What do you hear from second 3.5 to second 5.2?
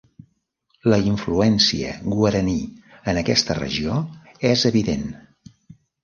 regió és evident.